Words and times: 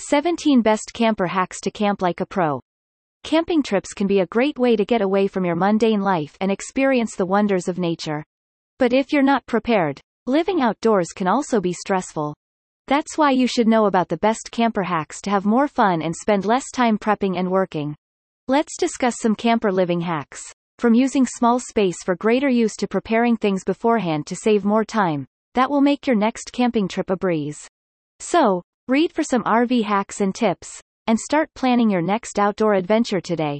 17 0.00 0.60
Best 0.60 0.92
Camper 0.92 1.26
Hacks 1.26 1.60
to 1.60 1.70
Camp 1.70 2.02
Like 2.02 2.20
a 2.20 2.26
Pro. 2.26 2.60
Camping 3.22 3.62
trips 3.62 3.94
can 3.94 4.06
be 4.06 4.20
a 4.20 4.26
great 4.26 4.58
way 4.58 4.76
to 4.76 4.84
get 4.84 5.00
away 5.00 5.26
from 5.26 5.46
your 5.46 5.54
mundane 5.54 6.02
life 6.02 6.36
and 6.42 6.50
experience 6.50 7.16
the 7.16 7.24
wonders 7.24 7.68
of 7.68 7.78
nature. 7.78 8.22
But 8.78 8.92
if 8.92 9.12
you're 9.12 9.22
not 9.22 9.46
prepared, 9.46 10.00
living 10.26 10.60
outdoors 10.60 11.08
can 11.14 11.26
also 11.26 11.60
be 11.60 11.72
stressful. 11.72 12.34
That's 12.86 13.16
why 13.16 13.30
you 13.30 13.46
should 13.46 13.66
know 13.66 13.86
about 13.86 14.08
the 14.08 14.18
best 14.18 14.50
camper 14.50 14.82
hacks 14.82 15.22
to 15.22 15.30
have 15.30 15.46
more 15.46 15.68
fun 15.68 16.02
and 16.02 16.14
spend 16.14 16.44
less 16.44 16.70
time 16.70 16.98
prepping 16.98 17.38
and 17.38 17.50
working. 17.50 17.96
Let's 18.46 18.76
discuss 18.76 19.14
some 19.22 19.34
camper 19.34 19.72
living 19.72 20.02
hacks. 20.02 20.42
From 20.78 20.92
using 20.92 21.24
small 21.24 21.60
space 21.60 22.02
for 22.04 22.14
greater 22.16 22.50
use 22.50 22.76
to 22.76 22.86
preparing 22.86 23.38
things 23.38 23.64
beforehand 23.64 24.26
to 24.26 24.36
save 24.36 24.66
more 24.66 24.84
time, 24.84 25.24
that 25.54 25.70
will 25.70 25.80
make 25.80 26.06
your 26.06 26.16
next 26.16 26.52
camping 26.52 26.88
trip 26.88 27.08
a 27.08 27.16
breeze. 27.16 27.66
So, 28.20 28.62
Read 28.86 29.12
for 29.12 29.22
some 29.22 29.42
RV 29.44 29.84
hacks 29.84 30.20
and 30.20 30.34
tips, 30.34 30.78
and 31.06 31.18
start 31.18 31.48
planning 31.54 31.88
your 31.88 32.02
next 32.02 32.38
outdoor 32.38 32.74
adventure 32.74 33.18
today. 33.18 33.58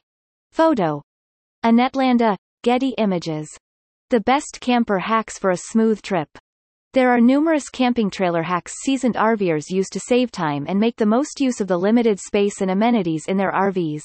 Photo. 0.53 1.01
Annette 1.63 1.97
Getty 2.63 2.91
Images. 2.99 3.49
The 4.11 4.21
best 4.21 4.59
camper 4.61 4.99
hacks 4.99 5.39
for 5.39 5.49
a 5.49 5.57
smooth 5.57 6.03
trip. 6.03 6.29
There 6.93 7.09
are 7.09 7.23
numerous 7.23 7.71
camping 7.71 8.11
trailer 8.11 8.43
hacks 8.43 8.75
seasoned 8.83 9.15
RVers 9.15 9.71
use 9.71 9.89
to 9.93 10.01
save 10.01 10.31
time 10.31 10.67
and 10.69 10.79
make 10.79 10.97
the 10.97 11.07
most 11.07 11.41
use 11.41 11.59
of 11.59 11.69
the 11.69 11.79
limited 11.79 12.21
space 12.21 12.61
and 12.61 12.71
amenities 12.71 13.25
in 13.27 13.39
their 13.39 13.51
RVs. 13.51 14.03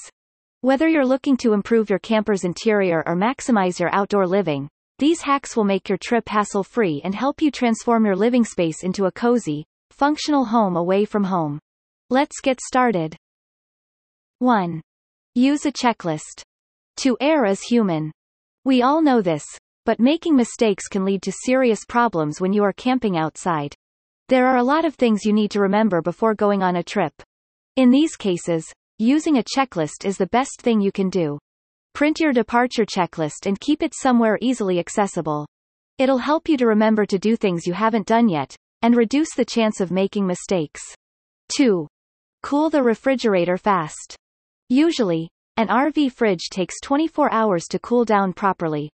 Whether 0.62 0.88
you're 0.88 1.04
looking 1.04 1.36
to 1.38 1.52
improve 1.52 1.90
your 1.90 1.98
camper's 1.98 2.44
interior 2.44 3.02
or 3.06 3.14
maximize 3.14 3.78
your 3.78 3.94
outdoor 3.94 4.26
living, 4.26 4.70
these 4.98 5.20
hacks 5.20 5.54
will 5.54 5.64
make 5.64 5.90
your 5.90 5.98
trip 5.98 6.30
hassle-free 6.30 7.02
and 7.04 7.14
help 7.14 7.42
you 7.42 7.50
transform 7.50 8.06
your 8.06 8.16
living 8.16 8.46
space 8.46 8.82
into 8.82 9.04
a 9.04 9.12
cozy, 9.12 9.66
Functional 9.90 10.46
home 10.46 10.76
away 10.76 11.04
from 11.04 11.24
home. 11.24 11.58
Let's 12.08 12.40
get 12.40 12.60
started. 12.60 13.16
1. 14.38 14.80
Use 15.34 15.66
a 15.66 15.72
checklist. 15.72 16.42
To 16.98 17.16
err 17.20 17.44
is 17.44 17.62
human. 17.62 18.10
We 18.64 18.82
all 18.82 19.02
know 19.02 19.20
this, 19.22 19.44
but 19.86 20.00
making 20.00 20.36
mistakes 20.36 20.88
can 20.88 21.04
lead 21.04 21.22
to 21.22 21.32
serious 21.32 21.84
problems 21.84 22.40
when 22.40 22.52
you 22.52 22.62
are 22.64 22.72
camping 22.72 23.16
outside. 23.16 23.74
There 24.28 24.46
are 24.46 24.58
a 24.58 24.62
lot 24.62 24.84
of 24.84 24.94
things 24.94 25.24
you 25.24 25.32
need 25.32 25.50
to 25.52 25.60
remember 25.60 26.02
before 26.02 26.34
going 26.34 26.62
on 26.62 26.76
a 26.76 26.82
trip. 26.82 27.12
In 27.76 27.90
these 27.90 28.16
cases, 28.16 28.70
using 28.98 29.38
a 29.38 29.44
checklist 29.44 30.04
is 30.04 30.16
the 30.16 30.26
best 30.28 30.60
thing 30.60 30.80
you 30.80 30.92
can 30.92 31.10
do. 31.10 31.38
Print 31.94 32.20
your 32.20 32.32
departure 32.32 32.84
checklist 32.84 33.46
and 33.46 33.60
keep 33.60 33.82
it 33.82 33.92
somewhere 33.94 34.38
easily 34.40 34.78
accessible. 34.78 35.46
It'll 35.98 36.18
help 36.18 36.48
you 36.48 36.56
to 36.58 36.66
remember 36.66 37.04
to 37.06 37.18
do 37.18 37.36
things 37.36 37.66
you 37.66 37.72
haven't 37.72 38.06
done 38.06 38.28
yet, 38.28 38.56
and 38.82 38.96
reduce 38.96 39.34
the 39.34 39.44
chance 39.44 39.80
of 39.80 39.90
making 39.90 40.26
mistakes. 40.26 40.80
2. 41.56 41.86
Cool 42.42 42.70
the 42.70 42.82
refrigerator 42.82 43.56
fast. 43.56 44.16
Usually, 44.68 45.28
an 45.56 45.68
RV 45.68 46.12
fridge 46.12 46.48
takes 46.50 46.80
24 46.80 47.32
hours 47.32 47.66
to 47.68 47.78
cool 47.78 48.04
down 48.04 48.32
properly. 48.32 48.90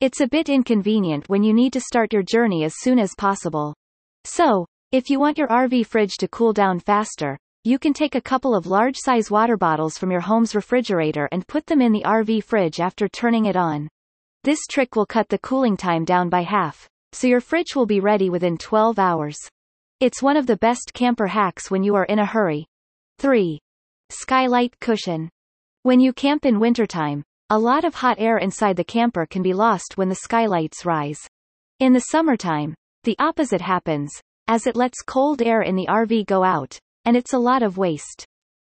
It's 0.00 0.20
a 0.20 0.26
bit 0.26 0.48
inconvenient 0.48 1.28
when 1.28 1.42
you 1.42 1.52
need 1.52 1.72
to 1.74 1.80
start 1.80 2.12
your 2.12 2.22
journey 2.22 2.64
as 2.64 2.74
soon 2.78 2.98
as 2.98 3.14
possible. 3.16 3.74
So, 4.24 4.66
if 4.90 5.10
you 5.10 5.20
want 5.20 5.38
your 5.38 5.48
RV 5.48 5.86
fridge 5.86 6.16
to 6.18 6.28
cool 6.28 6.52
down 6.52 6.80
faster, 6.80 7.38
you 7.64 7.78
can 7.78 7.92
take 7.92 8.14
a 8.14 8.20
couple 8.20 8.54
of 8.54 8.66
large-size 8.66 9.30
water 9.30 9.56
bottles 9.56 9.98
from 9.98 10.10
your 10.10 10.20
home's 10.20 10.54
refrigerator 10.54 11.28
and 11.30 11.46
put 11.46 11.66
them 11.66 11.82
in 11.82 11.92
the 11.92 12.04
RV 12.04 12.44
fridge 12.44 12.80
after 12.80 13.08
turning 13.08 13.46
it 13.46 13.56
on. 13.56 13.88
This 14.44 14.60
trick 14.70 14.96
will 14.96 15.06
cut 15.06 15.28
the 15.28 15.38
cooling 15.38 15.76
time 15.76 16.04
down 16.04 16.28
by 16.28 16.42
half 16.42 16.88
so 17.12 17.26
your 17.26 17.40
fridge 17.40 17.74
will 17.74 17.86
be 17.86 18.00
ready 18.00 18.30
within 18.30 18.58
12 18.58 18.98
hours. 18.98 19.36
It's 20.00 20.22
one 20.22 20.36
of 20.36 20.46
the 20.46 20.56
best 20.56 20.92
camper 20.94 21.26
hacks 21.26 21.70
when 21.70 21.82
you 21.82 21.94
are 21.94 22.04
in 22.04 22.18
a 22.18 22.26
hurry. 22.26 22.66
3. 23.18 23.58
Skylight 24.10 24.78
cushion. 24.80 25.28
When 25.82 26.00
you 26.00 26.12
camp 26.12 26.46
in 26.46 26.60
wintertime, 26.60 27.24
a 27.50 27.58
lot 27.58 27.84
of 27.84 27.94
hot 27.94 28.16
air 28.18 28.38
inside 28.38 28.76
the 28.76 28.84
camper 28.84 29.26
can 29.26 29.42
be 29.42 29.54
lost 29.54 29.96
when 29.96 30.08
the 30.08 30.14
skylights 30.14 30.84
rise. 30.84 31.20
In 31.80 31.92
the 31.92 32.00
summertime, 32.00 32.74
the 33.04 33.16
opposite 33.18 33.60
happens, 33.60 34.10
as 34.46 34.66
it 34.66 34.76
lets 34.76 35.02
cold 35.02 35.40
air 35.40 35.62
in 35.62 35.76
the 35.76 35.86
RV 35.88 36.26
go 36.26 36.44
out, 36.44 36.78
and 37.04 37.16
it's 37.16 37.32
a 37.32 37.38
lot 37.38 37.62
of 37.62 37.78
waste. 37.78 38.26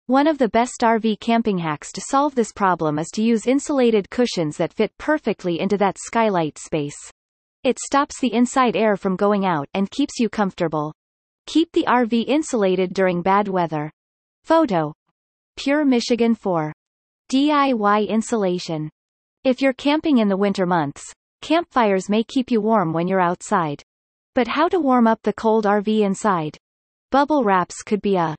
One 0.06 0.26
of 0.26 0.38
the 0.38 0.48
best 0.48 0.80
RV 0.82 1.20
camping 1.20 1.58
hacks 1.58 1.92
to 1.92 2.00
solve 2.00 2.34
this 2.34 2.52
problem 2.52 2.98
is 2.98 3.08
to 3.14 3.22
use 3.22 3.46
insulated 3.46 4.08
cushions 4.10 4.56
that 4.56 4.72
fit 4.72 4.96
perfectly 4.96 5.60
into 5.60 5.76
that 5.78 5.98
skylight 5.98 6.56
space. 6.56 6.96
It 7.68 7.78
stops 7.78 8.18
the 8.18 8.32
inside 8.32 8.76
air 8.76 8.96
from 8.96 9.14
going 9.14 9.44
out 9.44 9.68
and 9.74 9.90
keeps 9.90 10.18
you 10.18 10.30
comfortable. 10.30 10.94
Keep 11.44 11.70
the 11.72 11.84
RV 11.86 12.24
insulated 12.26 12.94
during 12.94 13.20
bad 13.20 13.46
weather. 13.46 13.92
Photo. 14.42 14.94
Pure 15.54 15.84
Michigan 15.84 16.34
4. 16.34 16.72
DIY 17.30 18.08
insulation. 18.08 18.88
If 19.44 19.60
you're 19.60 19.74
camping 19.74 20.16
in 20.16 20.30
the 20.30 20.36
winter 20.38 20.64
months, 20.64 21.12
campfires 21.42 22.08
may 22.08 22.24
keep 22.24 22.50
you 22.50 22.62
warm 22.62 22.94
when 22.94 23.06
you're 23.06 23.20
outside. 23.20 23.82
But 24.34 24.48
how 24.48 24.68
to 24.68 24.80
warm 24.80 25.06
up 25.06 25.20
the 25.22 25.34
cold 25.34 25.66
RV 25.66 26.00
inside? 26.00 26.56
Bubble 27.10 27.44
wraps 27.44 27.82
could 27.82 28.00
be 28.00 28.16
a 28.16 28.34